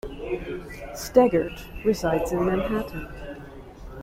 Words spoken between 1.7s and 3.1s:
resides in Manhattan.